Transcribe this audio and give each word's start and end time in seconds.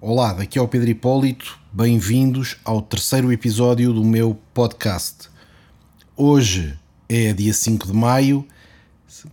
Olá, 0.00 0.32
daqui 0.32 0.56
é 0.56 0.62
o 0.62 0.68
Pedro 0.68 0.88
Hipólito, 0.88 1.58
bem-vindos 1.72 2.56
ao 2.64 2.80
terceiro 2.80 3.32
episódio 3.32 3.92
do 3.92 4.04
meu 4.04 4.38
podcast. 4.54 5.28
Hoje 6.16 6.78
é 7.08 7.32
dia 7.32 7.52
5 7.52 7.88
de 7.88 7.92
maio, 7.92 8.46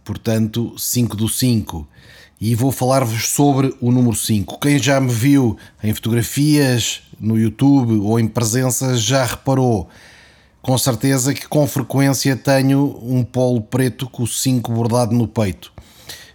portanto 0.03 0.73
5 0.75 1.15
do 1.15 1.29
5, 1.29 1.87
e 2.41 2.55
vou 2.55 2.71
falar-vos 2.71 3.27
sobre 3.27 3.75
o 3.79 3.91
número 3.91 4.15
5. 4.15 4.59
Quem 4.59 4.81
já 4.81 4.99
me 4.99 5.11
viu 5.11 5.55
em 5.83 5.93
fotografias 5.93 7.03
no 7.19 7.37
YouTube 7.37 7.99
ou 7.99 8.19
em 8.19 8.27
presença 8.27 8.97
já 8.97 9.23
reparou 9.23 9.87
com 10.63 10.75
certeza 10.79 11.31
que 11.35 11.47
com 11.47 11.67
frequência 11.67 12.35
tenho 12.35 12.99
um 13.03 13.23
polo 13.23 13.61
preto 13.61 14.09
com 14.09 14.23
o 14.23 14.27
5 14.27 14.71
bordado 14.71 15.13
no 15.13 15.27
peito. 15.27 15.71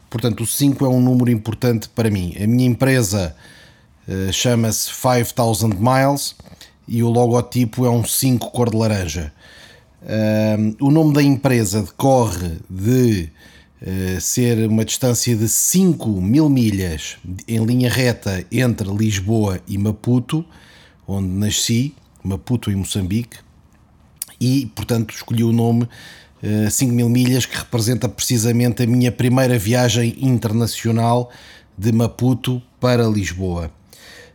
Portanto, 0.09 0.45
o 0.45 0.47
5 0.47 0.85
é 0.85 0.89
um 0.89 1.01
número 1.01 1.33
importante 1.33 1.89
para 1.89 2.09
mim. 2.09 2.37
A 2.41 2.47
minha 2.47 2.69
empresa 2.69 3.35
chama-se 4.33 4.91
5000 4.93 5.69
Miles 5.79 6.35
e 6.91 7.03
o 7.03 7.09
logotipo 7.09 7.87
é 7.87 7.91
um 7.91 8.05
5 8.05 8.51
cor 8.51 8.69
de 8.69 8.77
laranja. 8.77 9.33
Uh, 10.03 10.85
o 10.85 10.91
nome 10.91 11.13
da 11.13 11.23
empresa 11.23 11.83
decorre 11.83 12.59
de 12.69 13.29
uh, 13.81 14.21
ser 14.21 14.67
uma 14.67 14.85
distância 14.85 15.37
de 15.37 15.47
5 15.47 16.09
mil 16.21 16.49
milhas 16.49 17.19
em 17.47 17.65
linha 17.65 17.91
reta 17.91 18.45
entre 18.51 18.89
Lisboa 18.91 19.61
e 19.69 19.79
Maputo, 19.79 20.45
onde 21.07 21.29
nasci, 21.29 21.95
Maputo 22.25 22.71
em 22.71 22.77
Moçambique 22.77 23.39
e, 24.41 24.67
portanto, 24.75 25.15
escolhi 25.15 25.45
o 25.45 25.53
nome 25.53 25.85
uh, 26.43 26.71
5 26.71 26.93
mil 26.93 27.09
milhas, 27.09 27.45
que 27.45 27.57
representa 27.57 28.09
precisamente 28.09 28.83
a 28.83 28.87
minha 28.87 29.13
primeira 29.13 29.59
viagem 29.59 30.17
internacional 30.19 31.31
de 31.77 31.93
Maputo 31.93 32.61
para 32.81 33.07
Lisboa. 33.07 33.71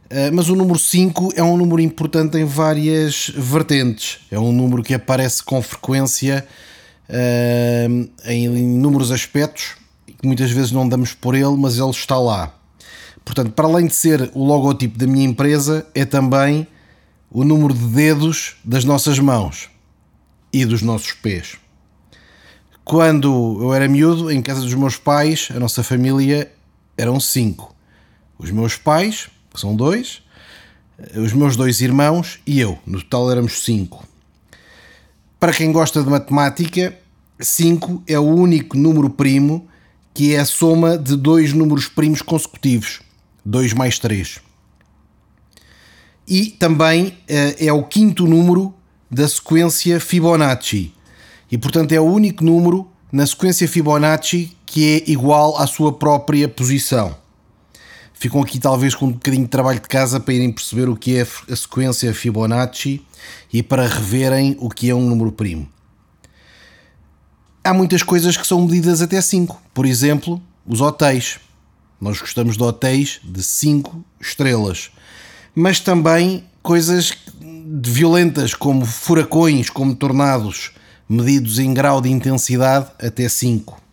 Uh, 0.05 0.33
mas 0.33 0.49
o 0.49 0.55
número 0.55 0.77
5 0.77 1.33
é 1.35 1.43
um 1.43 1.57
número 1.57 1.81
importante 1.81 2.37
em 2.37 2.45
várias 2.45 3.31
vertentes. 3.35 4.19
É 4.29 4.39
um 4.39 4.51
número 4.51 4.83
que 4.83 4.93
aparece 4.93 5.43
com 5.43 5.61
frequência 5.61 6.45
uh, 7.09 8.09
em 8.25 8.45
inúmeros 8.45 9.11
aspectos, 9.11 9.75
que 10.05 10.27
muitas 10.27 10.51
vezes 10.51 10.71
não 10.71 10.87
damos 10.87 11.13
por 11.13 11.33
ele, 11.33 11.55
mas 11.57 11.79
ele 11.79 11.89
está 11.89 12.19
lá. 12.19 12.53
Portanto, 13.23 13.51
para 13.51 13.67
além 13.67 13.87
de 13.87 13.95
ser 13.95 14.29
o 14.35 14.45
logotipo 14.45 14.97
da 14.97 15.07
minha 15.07 15.25
empresa, 15.25 15.87
é 15.95 16.05
também 16.05 16.67
o 17.31 17.43
número 17.43 17.73
de 17.73 17.85
dedos 17.87 18.55
das 18.63 18.85
nossas 18.85 19.17
mãos 19.17 19.69
e 20.53 20.63
dos 20.63 20.83
nossos 20.83 21.11
pés. 21.11 21.57
Quando 22.83 23.57
eu 23.63 23.73
era 23.73 23.87
miúdo, 23.87 24.31
em 24.31 24.43
casa 24.43 24.61
dos 24.61 24.75
meus 24.75 24.95
pais, 24.95 25.49
a 25.53 25.59
nossa 25.59 25.81
família 25.83 26.51
eram 26.95 27.19
cinco. 27.19 27.75
Os 28.37 28.51
meus 28.51 28.77
pais, 28.77 29.27
são 29.59 29.75
dois, 29.75 30.21
os 31.15 31.33
meus 31.33 31.55
dois 31.55 31.81
irmãos 31.81 32.39
e 32.45 32.59
eu. 32.59 32.77
No 32.85 33.01
total 33.01 33.31
éramos 33.31 33.63
cinco. 33.63 34.07
Para 35.39 35.53
quem 35.53 35.71
gosta 35.71 36.01
de 36.01 36.09
matemática, 36.09 36.97
5 37.39 38.03
é 38.07 38.17
o 38.17 38.23
único 38.23 38.77
número 38.77 39.09
primo 39.09 39.67
que 40.13 40.33
é 40.33 40.39
a 40.39 40.45
soma 40.45 40.97
de 40.97 41.17
dois 41.17 41.51
números 41.51 41.89
primos 41.89 42.21
consecutivos, 42.21 43.01
2 43.43 43.73
mais 43.73 43.99
3. 43.99 44.39
E 46.25 46.47
também 46.51 47.17
é 47.27 47.71
o 47.71 47.83
quinto 47.83 48.25
número 48.25 48.73
da 49.11 49.27
sequência 49.27 49.99
Fibonacci. 49.99 50.93
E 51.51 51.57
portanto 51.57 51.91
é 51.91 51.99
o 51.99 52.05
único 52.05 52.43
número 52.43 52.87
na 53.11 53.27
sequência 53.27 53.67
Fibonacci 53.67 54.55
que 54.65 55.03
é 55.05 55.11
igual 55.11 55.57
à 55.57 55.67
sua 55.67 55.91
própria 55.91 56.47
posição. 56.47 57.15
Ficam 58.17 58.41
aqui 58.41 58.59
talvez 58.59 58.95
com 58.95 59.07
um 59.07 59.11
bocadinho 59.11 59.43
de 59.43 59.49
trabalho 59.49 59.79
de 59.79 59.87
casa 59.87 60.19
para 60.19 60.33
irem 60.33 60.51
perceber 60.51 60.89
o 60.89 60.95
que 60.95 61.17
é 61.17 61.27
a 61.51 61.55
sequência 61.55 62.13
Fibonacci 62.13 63.05
e 63.51 63.61
para 63.61 63.87
reverem 63.87 64.55
o 64.59 64.69
que 64.69 64.89
é 64.89 64.95
um 64.95 65.07
número 65.07 65.31
primo. 65.31 65.67
Há 67.63 67.73
muitas 67.73 68.03
coisas 68.03 68.37
que 68.37 68.47
são 68.47 68.61
medidas 68.61 69.01
até 69.01 69.19
5. 69.19 69.61
Por 69.73 69.85
exemplo, 69.85 70.41
os 70.65 70.81
hotéis. 70.81 71.39
Nós 71.99 72.19
gostamos 72.19 72.57
de 72.57 72.63
hotéis 72.63 73.19
de 73.23 73.43
5 73.43 74.03
estrelas. 74.19 74.91
Mas 75.53 75.79
também 75.79 76.45
coisas 76.61 77.13
violentas 77.83 78.53
como 78.53 78.85
furacões, 78.85 79.69
como 79.69 79.95
tornados, 79.95 80.71
medidos 81.07 81.59
em 81.59 81.73
grau 81.73 82.01
de 82.01 82.09
intensidade 82.09 82.87
até 82.99 83.27
5. 83.27 83.84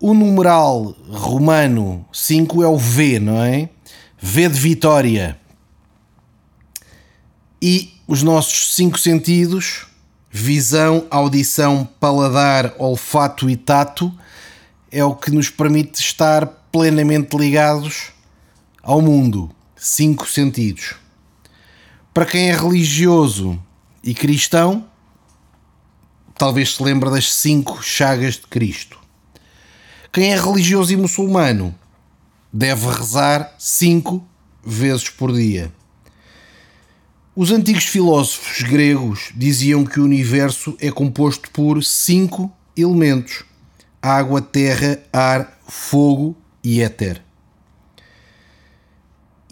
O 0.00 0.14
numeral 0.14 0.94
romano 1.10 2.06
5 2.12 2.62
é 2.62 2.68
o 2.68 2.78
V, 2.78 3.18
não 3.18 3.42
é? 3.42 3.68
V 4.16 4.48
de 4.48 4.60
vitória. 4.60 5.36
E 7.60 7.94
os 8.06 8.22
nossos 8.22 8.76
cinco 8.76 8.96
sentidos, 8.96 9.88
visão, 10.30 11.04
audição, 11.10 11.84
paladar, 11.98 12.74
olfato 12.78 13.50
e 13.50 13.56
tato, 13.56 14.16
é 14.92 15.02
o 15.02 15.16
que 15.16 15.32
nos 15.32 15.50
permite 15.50 16.00
estar 16.00 16.46
plenamente 16.70 17.36
ligados 17.36 18.12
ao 18.80 19.02
mundo. 19.02 19.50
Cinco 19.74 20.28
sentidos. 20.28 20.94
Para 22.14 22.24
quem 22.24 22.50
é 22.50 22.56
religioso 22.56 23.60
e 24.02 24.14
cristão, 24.14 24.86
talvez 26.36 26.76
se 26.76 26.82
lembre 26.84 27.10
das 27.10 27.34
cinco 27.34 27.82
chagas 27.82 28.34
de 28.34 28.46
Cristo. 28.46 29.07
Quem 30.12 30.32
é 30.32 30.40
religioso 30.40 30.92
e 30.92 30.96
muçulmano 30.96 31.74
deve 32.52 32.86
rezar 32.86 33.54
cinco 33.58 34.26
vezes 34.64 35.08
por 35.10 35.32
dia. 35.32 35.72
Os 37.36 37.52
antigos 37.52 37.84
filósofos 37.84 38.62
gregos 38.62 39.30
diziam 39.36 39.84
que 39.84 40.00
o 40.00 40.04
universo 40.04 40.76
é 40.80 40.90
composto 40.90 41.50
por 41.50 41.84
cinco 41.84 42.50
elementos: 42.76 43.44
água, 44.02 44.40
terra, 44.40 44.98
ar, 45.12 45.60
fogo 45.68 46.34
e 46.64 46.80
éter. 46.80 47.22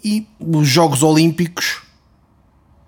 E 0.03 0.27
os 0.39 0.67
Jogos 0.67 1.03
Olímpicos 1.03 1.81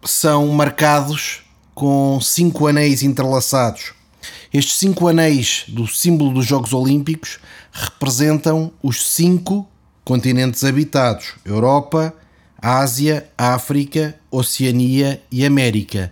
são 0.04 0.48
marcados 0.48 1.44
com 1.74 2.20
cinco 2.22 2.68
anéis 2.68 3.04
entrelaçados. 3.04 3.94
Estes 4.54 4.78
cinco 4.78 5.08
anéis 5.08 5.66
do 5.68 5.88
símbolo 5.88 6.34
dos 6.34 6.46
Jogos 6.46 6.74
Olímpicos 6.74 7.40
representam 7.72 8.72
os 8.82 9.06
cinco 9.08 9.68
continentes 10.04 10.64
habitados: 10.64 11.34
Europa, 11.46 12.14
Ásia, 12.62 13.30
África, 13.38 14.16
Oceania 14.32 15.22
e 15.32 15.46
América. 15.46 16.12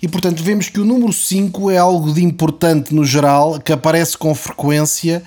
E 0.00 0.08
portanto 0.08 0.42
vemos 0.42 0.68
que 0.68 0.80
o 0.80 0.84
número 0.84 1.12
5 1.12 1.70
é 1.70 1.76
algo 1.76 2.14
de 2.14 2.24
importante 2.24 2.94
no 2.94 3.04
geral, 3.04 3.60
que 3.60 3.72
aparece 3.72 4.16
com 4.16 4.34
frequência 4.34 5.22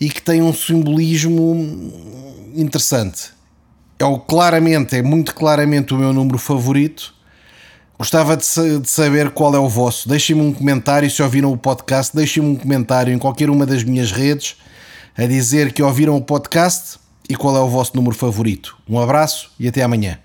e 0.00 0.10
que 0.10 0.20
tem 0.20 0.42
um 0.42 0.52
simbolismo 0.52 1.54
interessante 2.54 3.30
é 4.00 4.04
o 4.06 4.18
claramente, 4.18 4.96
é 4.96 5.02
muito 5.02 5.34
claramente 5.34 5.92
o 5.92 5.98
meu 5.98 6.10
número 6.10 6.38
favorito. 6.38 7.14
Gostava 8.00 8.34
de, 8.34 8.46
saber 8.86 9.28
qual 9.28 9.54
é 9.54 9.58
o 9.58 9.68
vosso. 9.68 10.08
Deixem-me 10.08 10.40
um 10.40 10.54
comentário 10.54 11.10
se 11.10 11.22
ouviram 11.22 11.52
o 11.52 11.58
podcast. 11.58 12.16
Deixem-me 12.16 12.48
um 12.48 12.56
comentário 12.56 13.12
em 13.12 13.18
qualquer 13.18 13.50
uma 13.50 13.66
das 13.66 13.84
minhas 13.84 14.10
redes 14.10 14.56
a 15.14 15.26
dizer 15.26 15.70
que 15.74 15.82
ouviram 15.82 16.16
o 16.16 16.22
podcast 16.22 16.98
e 17.28 17.36
qual 17.36 17.54
é 17.54 17.60
o 17.60 17.68
vosso 17.68 17.94
número 17.94 18.16
favorito. 18.16 18.74
Um 18.88 18.98
abraço 18.98 19.50
e 19.60 19.68
até 19.68 19.82
amanhã. 19.82 20.18